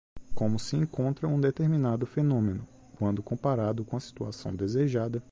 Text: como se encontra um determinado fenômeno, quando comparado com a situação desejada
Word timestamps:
como 0.33 0.57
se 0.57 0.75
encontra 0.75 1.27
um 1.27 1.39
determinado 1.39 2.07
fenômeno, 2.07 2.67
quando 2.97 3.21
comparado 3.21 3.85
com 3.85 3.95
a 3.95 3.99
situação 3.99 4.55
desejada 4.55 5.21